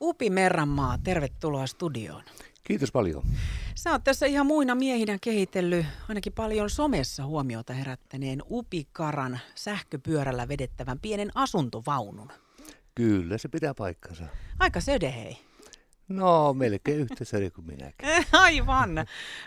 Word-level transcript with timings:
Upi 0.00 0.30
Merranmaa, 0.30 0.98
tervetuloa 0.98 1.66
studioon. 1.66 2.22
Kiitos 2.64 2.92
paljon. 2.92 3.22
Sä 3.74 3.90
oot 3.90 4.04
tässä 4.04 4.26
ihan 4.26 4.46
muina 4.46 4.74
miehinä 4.74 5.18
kehitellyt 5.20 5.86
ainakin 6.08 6.32
paljon 6.32 6.70
somessa 6.70 7.24
huomiota 7.24 7.72
herättäneen 7.72 8.42
Upikaran 8.50 9.40
sähköpyörällä 9.54 10.48
vedettävän 10.48 10.98
pienen 10.98 11.30
asuntovaunun. 11.34 12.32
Kyllä, 12.94 13.38
se 13.38 13.48
pitää 13.48 13.74
paikkansa. 13.74 14.24
Aika 14.58 14.80
söde 14.80 15.14
hei. 15.14 15.38
No, 16.08 16.54
melkein 16.54 17.00
yhtä 17.00 17.24
söde 17.24 17.50
kuin 17.50 17.66
minäkin. 17.66 18.08
Aivan. 18.32 18.90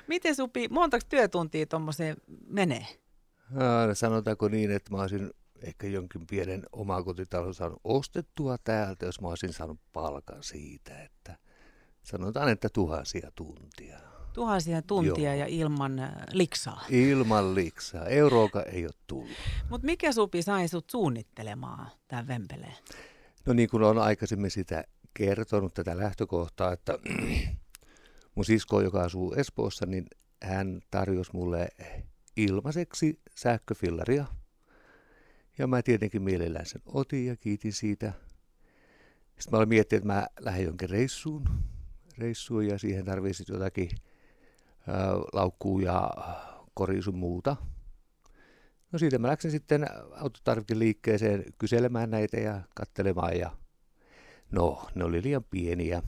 Miten 0.08 0.36
Upi, 0.42 0.68
montako 0.70 1.06
työtuntia 1.10 1.66
tuommoiseen 1.66 2.18
menee? 2.48 2.88
No, 3.50 3.96
sanotaanko 3.96 4.48
niin, 4.48 4.72
että 4.72 4.92
mä 4.92 5.02
olisin 5.02 5.32
ehkä 5.64 5.88
jonkin 5.88 6.28
pienen 6.28 6.64
omakotitalon 6.72 7.54
saanut 7.54 7.82
ostettua 7.84 8.58
täältä, 8.58 9.06
jos 9.06 9.22
mä 9.22 9.28
olisin 9.28 9.54
saanut 9.54 9.80
palkan 9.94 10.44
siitä, 10.44 11.04
että 11.04 11.38
sanotaan, 12.04 12.50
että 12.50 12.70
tuhansia 12.70 13.32
tuntia. 13.36 14.00
Tuhansia 14.34 14.82
tuntia 14.82 15.36
Joo. 15.36 15.40
ja 15.40 15.46
ilman 15.46 16.00
äh, 16.00 16.12
liksaa. 16.32 16.86
Ilman 16.90 17.56
liksaa. 17.56 18.06
Euroakaan 18.06 18.68
ei 18.68 18.86
ole 18.86 18.94
tullut. 19.08 19.38
Mutta 19.70 19.86
mikä 19.86 20.12
Supi 20.12 20.42
sai 20.42 20.68
sut 20.68 20.90
suunnittelemaan 20.90 21.88
tämän 22.08 22.28
Vempeleen? 22.28 22.76
No 23.46 23.54
niin 23.54 23.70
kuin 23.70 23.84
olen 23.84 24.04
aikaisemmin 24.04 24.52
sitä 24.52 24.84
kertonut 25.14 25.74
tätä 25.74 25.98
lähtökohtaa, 25.98 26.74
että 26.74 27.00
mun 28.36 28.46
sisko, 28.46 28.82
joka 28.82 29.02
asuu 29.02 29.34
Espoossa, 29.34 29.86
niin 29.86 30.06
hän 30.44 30.82
tarjosi 30.92 31.32
mulle 31.34 31.68
ilmaiseksi 32.38 33.20
sähköfillaria– 33.36 34.26
ja 35.58 35.68
mä 35.68 35.82
tietenkin 35.82 36.22
mielellään 36.22 36.66
sen 36.66 36.82
otin 36.86 37.26
ja 37.26 37.36
kiitin 37.36 37.74
siitä. 37.74 38.14
Sitten 39.40 39.52
mä 39.52 39.58
olin 39.58 39.70
miettinyt, 39.70 40.04
että 40.04 40.14
mä 40.14 40.28
lähden 40.40 40.66
jonkin 40.66 40.90
reissuun, 40.90 41.50
reissuun 42.18 42.68
ja 42.68 42.78
siihen 42.78 43.06
tarvitsin 43.06 43.46
jotakin 43.50 43.90
ää, 44.88 45.14
laukkuu 45.34 45.80
ja 45.80 46.12
korisun 46.74 47.18
muuta. 47.18 47.56
No 48.92 49.00
siitä 49.00 49.20
mä 49.20 49.28
läksin 49.28 49.52
sitten 49.52 49.88
autotarvikeliikkeeseen 50.16 51.44
kyselemään 51.58 52.10
näitä 52.10 52.38
ja 52.38 52.62
katselemaan 52.76 53.38
ja 53.38 53.52
no, 54.52 54.90
ne 54.96 55.04
oli 55.04 55.24
liian 55.24 55.44
pieniä. 55.44 56.02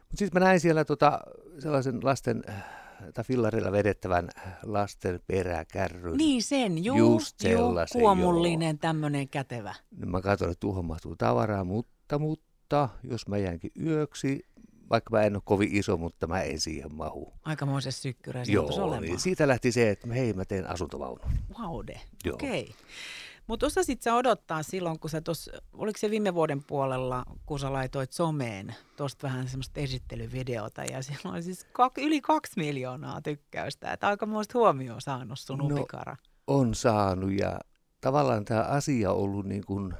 Mutta 0.00 0.16
sitten 0.16 0.42
mä 0.42 0.46
näin 0.46 0.60
siellä 0.60 0.84
tota, 0.84 1.20
sellaisen 1.58 2.00
lasten 2.02 2.44
tai 3.14 3.24
fillarilla 3.24 3.72
vedettävän 3.72 4.28
lasten 4.62 5.20
peräkärryn. 5.26 6.16
Niin 6.16 6.42
sen, 6.42 6.84
juu, 6.84 6.98
Just 6.98 7.44
juu 7.44 7.74
kuomullinen 7.92 8.78
tämmöinen 8.78 9.28
kätevä. 9.28 9.74
Niin 9.96 10.10
mä 10.10 10.20
katsoin, 10.20 10.50
että 10.50 10.60
tuohon 10.60 10.84
mahtuu 10.84 11.16
tavaraa, 11.16 11.64
mutta, 11.64 12.18
mutta 12.18 12.88
jos 13.04 13.28
mä 13.28 13.38
jäänkin 13.38 13.70
yöksi, 13.80 14.46
vaikka 14.90 15.10
mä 15.10 15.22
en 15.22 15.36
ole 15.36 15.42
kovin 15.44 15.76
iso, 15.76 15.96
mutta 15.96 16.26
mä 16.26 16.42
en 16.42 16.60
siihen 16.60 16.94
mahu. 16.94 17.32
Aikamoisen 17.44 17.92
sykkyrä 17.92 18.42
Joo, 18.46 19.00
niin 19.00 19.20
siitä 19.20 19.48
lähti 19.48 19.72
se, 19.72 19.90
että 19.90 20.14
hei 20.14 20.32
mä 20.32 20.44
teen 20.44 20.70
asuntovaunun. 20.70 21.30
Vaude, 21.58 22.00
okei. 22.32 22.62
Okay. 22.62 22.74
Mutta 23.48 23.66
osasit 23.66 24.02
sä 24.02 24.14
odottaa 24.14 24.62
silloin, 24.62 24.98
kun 24.98 25.10
sä 25.10 25.20
tuossa, 25.20 25.52
oliko 25.72 25.98
se 25.98 26.10
viime 26.10 26.34
vuoden 26.34 26.64
puolella, 26.64 27.24
kun 27.46 27.58
sä 27.58 27.72
laitoit 27.72 28.12
someen 28.12 28.74
tuosta 28.96 29.26
vähän 29.26 29.48
semmoista 29.48 29.80
esittelyvideota 29.80 30.84
ja 30.84 31.02
siellä 31.02 31.30
oli 31.30 31.42
siis 31.42 31.66
kak, 31.72 31.98
yli 31.98 32.20
kaksi 32.20 32.52
miljoonaa 32.56 33.20
tykkäystä. 33.22 33.92
Että 33.92 34.08
aika 34.08 34.26
muista 34.26 34.58
huomioon 34.58 35.00
saanut 35.00 35.38
sun 35.38 35.58
no, 35.58 35.64
upikara. 35.64 36.16
on 36.46 36.74
saanut 36.74 37.32
ja 37.32 37.60
tavallaan 38.00 38.44
tämä 38.44 38.62
asia 38.62 39.12
on 39.12 39.18
ollut 39.18 39.46
niin 39.46 39.64
kuin 39.66 39.94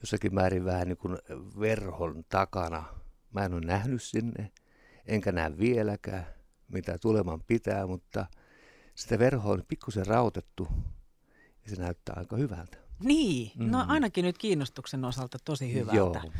jossakin 0.00 0.34
määrin 0.34 0.64
vähän 0.64 0.88
niin 0.88 0.98
kuin 0.98 1.18
verhon 1.60 2.24
takana. 2.28 2.84
Mä 3.32 3.44
en 3.44 3.54
ole 3.54 3.66
nähnyt 3.66 4.02
sinne, 4.02 4.52
enkä 5.06 5.32
näe 5.32 5.58
vieläkään, 5.58 6.26
mitä 6.68 6.98
tuleman 6.98 7.40
pitää, 7.46 7.86
mutta 7.86 8.26
sitä 8.94 9.18
verhoa 9.18 9.52
on 9.52 9.62
pikkusen 9.68 10.06
rautettu 10.06 10.68
se 11.66 11.76
näyttää 11.76 12.14
aika 12.18 12.36
hyvältä. 12.36 12.76
Niin, 13.04 13.52
mm. 13.56 13.70
no 13.70 13.84
ainakin 13.88 14.24
nyt 14.24 14.38
kiinnostuksen 14.38 15.04
osalta 15.04 15.38
tosi 15.44 15.74
hyvältä. 15.74 15.96
Joo. 15.96 16.32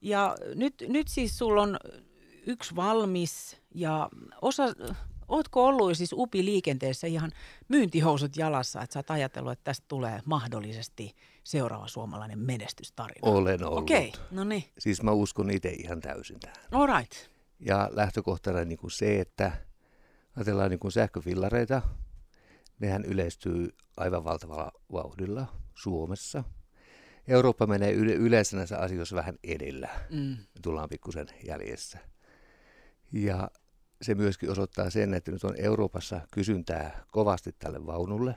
Ja 0.00 0.36
nyt, 0.54 0.74
nyt 0.88 1.08
siis 1.08 1.38
sulla 1.38 1.62
on 1.62 1.76
yksi 2.46 2.76
valmis 2.76 3.56
ja 3.74 4.08
osa, 4.42 4.64
ootko 5.28 5.66
ollut 5.66 5.96
siis 5.96 6.12
UPI 6.12 6.44
liikenteessä 6.44 7.06
ihan 7.06 7.32
myyntihousut 7.68 8.36
jalassa, 8.36 8.82
että 8.82 8.94
sä 8.94 8.98
oot 8.98 9.10
ajatellut, 9.10 9.52
että 9.52 9.64
tästä 9.64 9.84
tulee 9.88 10.20
mahdollisesti 10.24 11.14
seuraava 11.44 11.88
suomalainen 11.88 12.38
menestystarina? 12.38 13.30
Olen 13.30 13.64
ollut. 13.64 13.82
Okei, 13.82 14.08
okay, 14.08 14.20
no 14.30 14.44
niin. 14.44 14.64
Siis 14.78 15.02
mä 15.02 15.10
uskon 15.10 15.50
itse 15.50 15.68
ihan 15.68 16.00
täysin 16.00 16.40
tähän. 16.40 16.56
All 16.72 16.98
right. 16.98 17.12
Ja 17.60 17.90
lähtökohtana 17.92 18.64
niin 18.64 18.78
kuin 18.78 18.90
se, 18.90 19.20
että 19.20 19.52
ajatellaan 20.36 20.70
niin 20.70 20.80
kuin 20.80 20.92
sähköfillareita, 20.92 21.82
nehän 22.80 23.04
yleistyy 23.04 23.68
aivan 23.96 24.24
valtavalla 24.24 24.72
vauhdilla 24.92 25.46
Suomessa. 25.74 26.44
Eurooppa 27.28 27.66
menee 27.66 27.92
yle- 27.92 28.14
yleensä 28.14 28.56
näissä 28.56 28.78
asioissa 28.78 29.16
vähän 29.16 29.38
edellä. 29.44 29.88
Mm. 30.10 30.36
Tullaan 30.62 30.88
pikkusen 30.88 31.26
jäljessä. 31.46 31.98
Ja 33.12 33.50
se 34.02 34.14
myöskin 34.14 34.50
osoittaa 34.50 34.90
sen, 34.90 35.14
että 35.14 35.30
nyt 35.30 35.44
on 35.44 35.54
Euroopassa 35.58 36.20
kysyntää 36.30 37.04
kovasti 37.12 37.52
tälle 37.58 37.86
vaunulle, 37.86 38.36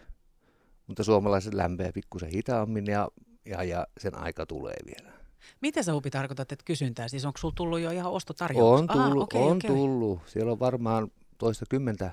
mutta 0.87 1.03
suomalaiset 1.03 1.53
lämpää 1.53 1.91
pikkusen 1.93 2.29
hitaammin 2.29 2.85
ja, 2.85 3.07
ja, 3.45 3.63
ja 3.63 3.87
sen 3.97 4.15
aika 4.15 4.45
tulee 4.45 4.75
vielä. 4.85 5.13
Mitä 5.61 5.83
sä 5.83 5.95
Upi 5.95 6.09
tarkoitat, 6.09 6.51
että 6.51 6.65
kysyntää? 6.65 7.07
Siis 7.07 7.25
onko 7.25 7.37
sulla 7.37 7.53
tullut 7.57 7.79
jo 7.79 7.91
ihan 7.91 8.11
ostotarjous? 8.11 8.79
On 8.79 8.87
tullut, 8.87 9.33
Aha, 9.33 9.41
okay, 9.41 9.41
on 9.41 9.57
okay. 9.57 9.69
tullut. 9.69 10.19
Siellä 10.25 10.51
on 10.51 10.59
varmaan 10.59 11.11
toista 11.37 11.65
kymmentä 11.69 12.11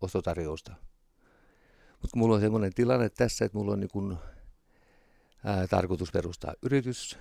ostotarjousta. 0.00 0.74
Mutta 2.02 2.18
mulla 2.18 2.34
on 2.34 2.40
semmoinen 2.40 2.74
tilanne 2.74 3.08
tässä, 3.08 3.44
että 3.44 3.58
mulla 3.58 3.72
on 3.72 3.80
niin 3.80 3.90
kun, 3.92 4.18
ää, 5.44 5.66
tarkoitus 5.66 6.12
perustaa 6.12 6.54
yritys 6.62 7.18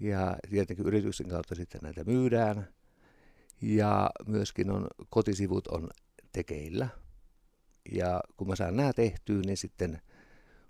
ja 0.00 0.36
tietenkin 0.50 0.86
yrityksen 0.86 1.28
kautta 1.28 1.54
sitten 1.54 1.80
näitä 1.82 2.04
myydään. 2.04 2.68
Ja 3.62 4.10
myöskin 4.26 4.70
on, 4.70 4.86
kotisivut 5.10 5.66
on 5.66 5.88
tekeillä. 6.32 6.88
Ja 7.92 8.20
kun 8.36 8.48
mä 8.48 8.56
saan 8.56 8.76
nämä 8.76 8.92
tehtyä, 8.92 9.40
niin 9.46 9.56
sitten 9.56 10.00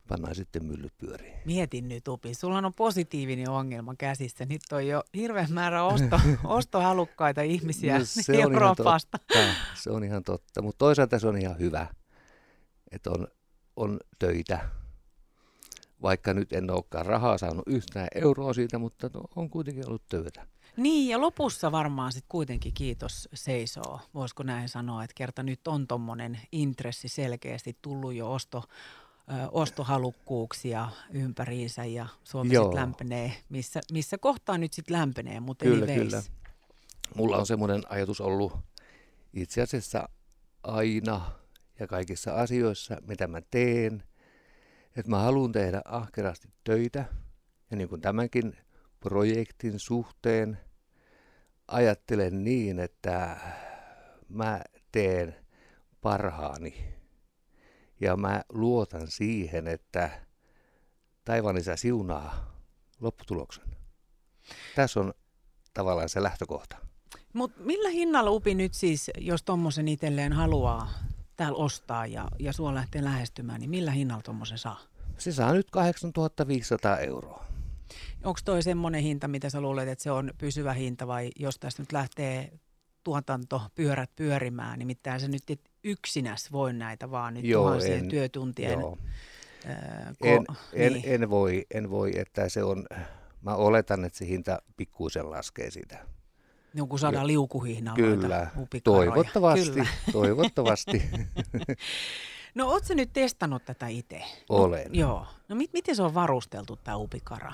pannaan 0.08 0.34
sitten 0.34 0.64
myllyt 0.64 0.92
pyöriin. 0.98 1.34
Mietin 1.44 1.88
nyt 1.88 2.08
Upi, 2.08 2.34
sulla 2.34 2.58
on 2.58 2.74
positiivinen 2.76 3.50
ongelma 3.50 3.94
käsissä. 3.98 4.46
Nyt 4.46 4.60
on 4.72 4.86
jo 4.86 5.02
hirveän 5.14 5.52
määrä 5.52 5.84
osto, 5.84 6.20
ostohalukkaita 6.44 7.42
ihmisiä 7.42 7.98
no, 7.98 8.04
se 8.04 8.42
Euroopasta. 8.42 9.18
On 9.34 9.40
ihan 9.40 9.54
totta. 9.54 9.82
Se 9.82 9.90
on 9.90 10.04
ihan 10.04 10.22
totta, 10.22 10.62
mutta 10.62 10.78
toisaalta 10.78 11.18
se 11.18 11.28
on 11.28 11.38
ihan 11.38 11.58
hyvä 11.58 11.86
että 12.92 13.10
on, 13.10 13.28
on 13.76 14.00
töitä. 14.18 14.68
Vaikka 16.02 16.34
nyt 16.34 16.52
en 16.52 16.70
olekaan 16.70 17.06
rahaa 17.06 17.38
saanut 17.38 17.64
yhtään 17.66 18.08
euroa 18.14 18.52
siitä, 18.52 18.78
mutta 18.78 19.10
no, 19.14 19.20
on 19.36 19.50
kuitenkin 19.50 19.88
ollut 19.88 20.06
töitä. 20.08 20.46
Niin, 20.76 21.08
ja 21.08 21.20
lopussa 21.20 21.72
varmaan 21.72 22.12
sitten 22.12 22.28
kuitenkin 22.28 22.74
kiitos 22.74 23.28
seisoo. 23.34 24.00
Voisiko 24.14 24.42
näin 24.42 24.68
sanoa, 24.68 25.04
että 25.04 25.14
kerta 25.14 25.42
nyt 25.42 25.68
on 25.68 25.86
tuommoinen 25.86 26.40
intressi 26.52 27.08
selkeästi 27.08 27.76
tullut 27.82 28.14
jo 28.14 28.32
osto, 28.32 28.64
ö, 29.30 29.48
ostohalukkuuksia 29.50 30.88
ympäriinsä 31.10 31.84
ja 31.84 32.06
Suomi 32.24 32.54
sitten 32.54 32.74
lämpenee, 32.74 33.32
missä, 33.48 33.80
missä 33.92 34.18
kohtaa 34.18 34.58
nyt 34.58 34.72
sitten 34.72 34.96
lämpenee, 34.96 35.40
mutta 35.40 35.64
kyllä, 35.64 35.86
kyllä. 35.86 36.22
Mulla 37.14 37.36
on 37.36 37.46
semmoinen 37.46 37.82
ajatus 37.88 38.20
ollut 38.20 38.52
itse 39.34 39.62
asiassa 39.62 40.08
aina– 40.62 41.20
ja 41.80 41.86
kaikissa 41.86 42.34
asioissa, 42.34 42.96
mitä 43.06 43.26
mä 43.26 43.40
teen, 43.50 44.02
että 44.96 45.10
mä 45.10 45.18
haluan 45.18 45.52
tehdä 45.52 45.82
ahkerasti 45.84 46.48
töitä 46.64 47.04
ja 47.70 47.76
niin 47.76 47.88
kuin 47.88 48.00
tämänkin 48.00 48.56
projektin 49.00 49.78
suhteen 49.78 50.58
ajattelen 51.68 52.44
niin, 52.44 52.78
että 52.78 53.36
mä 54.28 54.60
teen 54.92 55.36
parhaani 56.00 56.94
ja 58.00 58.16
mä 58.16 58.42
luotan 58.48 59.08
siihen, 59.10 59.66
että 59.66 60.10
taivaan 61.24 61.56
isä 61.56 61.76
siunaa 61.76 62.56
lopputuloksen. 63.00 63.64
Tässä 64.74 65.00
on 65.00 65.14
tavallaan 65.74 66.08
se 66.08 66.22
lähtökohta. 66.22 66.76
Mutta 67.32 67.60
millä 67.60 67.88
hinnalla 67.88 68.30
Upi 68.30 68.54
nyt 68.54 68.74
siis, 68.74 69.10
jos 69.18 69.42
tuommoisen 69.42 69.88
itselleen 69.88 70.32
haluaa 70.32 70.90
täällä 71.36 71.58
ostaa 71.58 72.06
ja, 72.06 72.28
ja 72.38 72.52
sua 72.52 72.74
lähtee 72.74 73.04
lähestymään, 73.04 73.60
niin 73.60 73.70
millä 73.70 73.90
hinnalla 73.90 74.22
tuommoisen 74.22 74.58
saa? 74.58 74.80
Se 75.18 75.32
saa 75.32 75.52
nyt 75.52 75.70
8500 75.70 76.98
euroa. 76.98 77.44
Onko 78.24 78.40
toi 78.44 78.62
semmoinen 78.62 79.02
hinta, 79.02 79.28
mitä 79.28 79.50
sä 79.50 79.60
luulet, 79.60 79.88
että 79.88 80.02
se 80.02 80.10
on 80.10 80.30
pysyvä 80.38 80.72
hinta 80.72 81.06
vai 81.06 81.30
jos 81.36 81.58
tässä 81.58 81.82
nyt 81.82 81.92
lähtee 81.92 82.52
tuotantopyörät 83.04 84.10
pyörimään, 84.16 84.78
niin 84.78 84.86
mitään 84.86 85.20
se 85.20 85.28
nyt 85.28 85.42
yksinäs 85.84 86.52
voi 86.52 86.72
näitä 86.72 87.10
vaan 87.10 87.34
nyt 87.34 87.44
joo, 87.44 87.62
tuhansien 87.64 87.98
en, 87.98 88.08
työtuntien. 88.08 88.80
Joo. 88.80 88.98
Äh, 89.68 89.76
ko- 90.24 90.26
en, 90.26 90.44
en, 90.72 90.92
niin. 90.92 91.04
en, 91.06 91.30
voi, 91.30 91.66
en 91.74 91.90
voi, 91.90 92.18
että 92.18 92.48
se 92.48 92.62
on, 92.62 92.86
mä 93.42 93.54
oletan, 93.54 94.04
että 94.04 94.18
se 94.18 94.26
hinta 94.26 94.58
pikkuisen 94.76 95.30
laskee 95.30 95.70
sitä. 95.70 96.06
Joku 96.76 96.98
saada 96.98 97.26
liukuhihnaa 97.26 97.94
Kyllä, 97.94 98.50
toivottavasti, 98.84 99.70
Kyllä. 99.70 99.86
toivottavasti. 100.12 101.02
no 102.54 102.68
ootko 102.68 102.94
nyt 102.94 103.10
testannut 103.12 103.64
tätä 103.64 103.86
itse? 103.86 104.22
Olen. 104.48 104.86
No, 104.88 104.98
joo. 104.98 105.26
No 105.48 105.56
mit, 105.56 105.72
miten 105.72 105.96
se 105.96 106.02
on 106.02 106.14
varusteltu 106.14 106.76
tämä 106.76 106.96
upikara? 106.96 107.52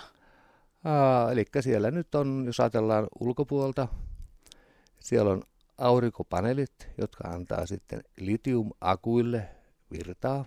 Aa, 0.85 1.33
eli 1.33 1.45
siellä 1.61 1.91
nyt 1.91 2.15
on, 2.15 2.43
jos 2.47 2.61
ajatellaan 2.61 3.07
ulkopuolta, 3.21 3.89
siellä 5.01 5.33
on 5.33 5.43
aurinkopaneelit, 5.79 6.89
jotka 6.99 7.29
antaa 7.29 7.67
sitten 7.67 8.05
litiumakuille 8.17 9.49
virtaa. 9.93 10.45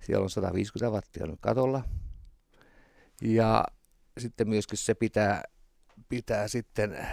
Siellä 0.00 0.22
on 0.22 0.30
150 0.30 0.90
wattia 0.90 1.26
nyt 1.26 1.40
katolla. 1.40 1.82
Ja 3.22 3.64
sitten 4.18 4.48
myöskin 4.48 4.78
se 4.78 4.94
pitää, 4.94 5.42
pitää 6.08 6.48
sitten, 6.48 7.06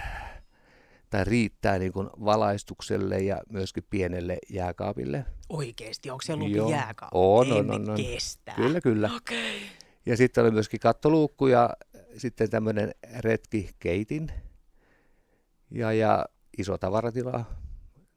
tai 1.12 1.24
riittää 1.24 1.80
niin 1.80 1.94
kuin 1.94 2.10
valaistukselle 2.26 3.20
ja 3.20 3.42
myöskin 3.50 3.84
pienelle 3.90 4.38
jääkaapille. 4.50 5.26
Oikeesti, 5.50 6.10
onko 6.10 6.22
se 6.22 6.36
lupi 6.36 6.72
jääkaappi? 6.72 7.18
On, 7.18 7.52
on, 7.52 7.72
on, 7.72 7.90
on. 7.90 7.98
Kestä. 7.98 8.54
Kyllä, 8.56 8.82
kyllä. 8.82 9.10
Okay. 9.16 9.60
Ja 10.06 10.18
sitten 10.18 10.44
oli 10.44 10.52
myöskin 10.52 10.80
kattoluukku 10.80 11.48
ja 11.48 11.70
sitten 12.18 12.50
tämmöinen 12.50 12.92
retkikeitin 13.20 14.32
ja, 15.72 15.94
ja 15.94 16.26
iso 16.58 16.78
tavaratila, 16.78 17.46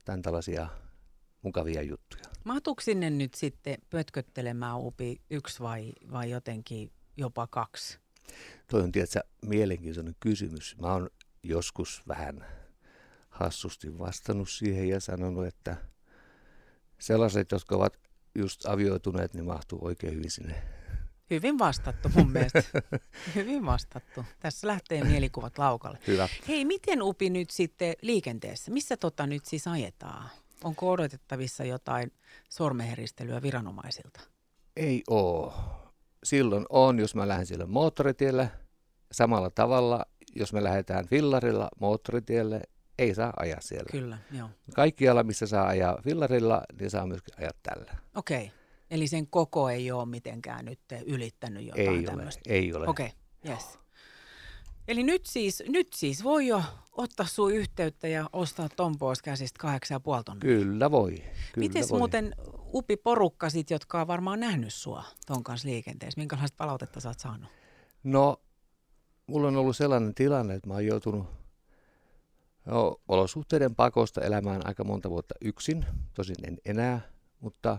tämän 0.04 0.22
tällaisia 0.22 0.68
mukavia 1.42 1.82
juttuja. 1.82 2.24
Mahtuuko 2.44 2.80
sinne 2.80 3.10
nyt 3.10 3.34
sitten 3.34 3.76
pötköttelemään 3.90 4.80
upi 4.80 5.20
yksi 5.30 5.62
vai, 5.62 5.92
vai 6.12 6.30
jotenkin 6.30 6.90
jopa 7.16 7.46
kaksi? 7.46 7.98
Toi 8.70 8.82
on 8.82 8.92
tietysti 8.92 9.18
mielenkiintoinen 9.42 10.16
kysymys. 10.20 10.76
Mä 10.80 10.92
oon 10.92 11.10
joskus 11.42 12.02
vähän 12.08 12.46
hassusti 13.34 13.98
vastannut 13.98 14.50
siihen 14.50 14.88
ja 14.88 15.00
sanonut, 15.00 15.46
että 15.46 15.76
sellaiset, 17.00 17.52
jotka 17.52 17.76
ovat 17.76 17.98
just 18.34 18.66
avioituneet, 18.66 19.34
niin 19.34 19.44
mahtuu 19.44 19.84
oikein 19.84 20.14
hyvin 20.14 20.30
sinne. 20.30 20.62
Hyvin 21.30 21.58
vastattu 21.58 22.08
mun 22.14 22.30
mielestä. 22.32 22.62
Hyvin 23.34 23.66
vastattu. 23.66 24.24
Tässä 24.40 24.66
lähtee 24.66 25.04
mielikuvat 25.04 25.58
laukalle. 25.58 25.98
Hyvä. 26.06 26.28
Hei, 26.48 26.64
miten 26.64 27.02
Upi 27.02 27.30
nyt 27.30 27.50
sitten 27.50 27.94
liikenteessä? 28.02 28.70
Missä 28.70 28.96
tota 28.96 29.26
nyt 29.26 29.44
siis 29.44 29.66
ajetaan? 29.66 30.30
Onko 30.64 30.90
odotettavissa 30.90 31.64
jotain 31.64 32.12
sormeheristelyä 32.48 33.42
viranomaisilta? 33.42 34.20
Ei 34.76 35.02
oo. 35.08 35.54
Silloin 36.24 36.66
on, 36.68 36.98
jos 36.98 37.14
mä 37.14 37.28
lähden 37.28 37.46
sille 37.46 37.66
moottoritielle 37.66 38.50
samalla 39.12 39.50
tavalla, 39.50 40.06
jos 40.34 40.52
me 40.52 40.64
lähdetään 40.64 41.06
fillarilla 41.06 41.68
moottoritielle, 41.80 42.62
ei 42.98 43.14
saa 43.14 43.32
ajaa 43.36 43.60
siellä. 43.60 43.88
Kyllä, 43.90 44.18
joo. 44.32 44.50
Kaikkialla, 44.74 45.22
missä 45.22 45.46
saa 45.46 45.66
ajaa 45.66 45.98
fillarilla, 46.04 46.62
niin 46.78 46.90
saa 46.90 47.06
myöskin 47.06 47.34
ajaa 47.38 47.52
tällä. 47.62 47.96
Okei. 48.14 48.44
Okay. 48.44 48.58
Eli 48.90 49.06
sen 49.06 49.26
koko 49.26 49.68
ei 49.68 49.90
ole 49.90 50.06
mitenkään 50.06 50.64
nyt 50.64 50.80
ylittänyt 51.06 51.66
jotain 51.66 51.88
ei 51.88 52.02
tämmöistä? 52.02 52.42
Ole, 52.48 52.56
ei 52.56 52.74
ole. 52.74 52.88
Okei, 52.88 53.06
okay. 53.06 53.54
yes. 53.54 53.78
Eli 54.88 55.02
nyt 55.02 55.26
siis, 55.26 55.62
nyt 55.68 55.92
siis 55.92 56.24
voi 56.24 56.46
jo 56.46 56.62
ottaa 56.92 57.26
sun 57.26 57.52
yhteyttä 57.52 58.08
ja 58.08 58.30
ostaa 58.32 58.68
ton 58.76 58.98
pois 58.98 59.22
käsistä 59.22 59.58
kahdeksan 59.60 59.94
ja 59.94 60.00
puoli 60.00 60.24
tonnia. 60.24 60.40
Kyllä 60.40 60.90
voi. 60.90 61.10
Kyllä 61.12 61.28
Miten 61.56 61.84
voi. 61.90 61.98
muuten 61.98 62.34
upi 62.74 62.96
porukka 62.96 63.50
sit, 63.50 63.70
jotka 63.70 64.00
on 64.00 64.06
varmaan 64.06 64.40
nähnyt 64.40 64.74
sua 64.74 65.04
ton 65.26 65.44
kanssa 65.44 65.68
liikenteessä? 65.68 66.20
Minkälaista 66.20 66.56
palautetta 66.56 67.00
sä 67.00 67.08
oot 67.08 67.20
saanut? 67.20 67.50
No, 68.04 68.40
mulla 69.26 69.48
on 69.48 69.56
ollut 69.56 69.76
sellainen 69.76 70.14
tilanne, 70.14 70.54
että 70.54 70.68
mä 70.68 70.74
oon 70.74 70.86
joutunut 70.86 71.26
jo, 72.66 73.00
olosuhteiden 73.08 73.74
pakosta 73.74 74.20
elämään 74.20 74.66
aika 74.66 74.84
monta 74.84 75.10
vuotta 75.10 75.34
yksin. 75.40 75.86
Tosin 76.14 76.36
en 76.46 76.58
enää, 76.64 77.00
mutta 77.40 77.78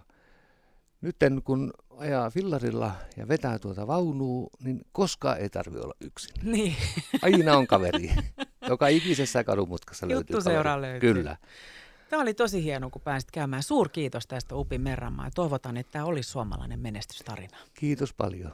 nyt 1.02 1.16
kun 1.44 1.74
ajaa 1.98 2.30
fillarilla 2.30 2.92
ja 3.18 3.28
vetää 3.28 3.60
tuota 3.60 3.88
vaunua, 3.88 4.48
niin 4.64 4.82
koskaan 4.92 5.38
ei 5.40 5.50
tarvi 5.50 5.80
olla 5.80 5.94
yksin. 6.02 6.36
Niin. 6.44 6.76
Aina 7.22 7.58
on 7.58 7.68
kaveri. 7.68 8.12
Joka 8.70 8.88
ikisessä 8.88 9.44
kadumutkassa 9.44 10.08
löytyy 10.08 10.36
Juttu 10.36 10.50
kaveri. 10.50 10.82
löytyy. 10.82 11.14
Kyllä. 11.14 11.38
Tämä 12.10 12.22
oli 12.22 12.34
tosi 12.34 12.64
hieno, 12.64 12.90
kun 12.90 13.02
pääsit 13.02 13.32
käymään. 13.32 13.64
Suur 13.64 13.90
kiitos 13.90 14.28
tästä 14.28 14.56
Upin 14.56 14.82
Merranmaa 14.82 15.26
ja 15.26 15.32
toivotan, 15.36 15.78
että 15.78 15.92
tämä 15.92 16.06
olisi 16.06 16.30
suomalainen 16.30 16.80
menestystarina. 16.80 17.58
Kiitos 17.74 18.14
paljon. 18.14 18.52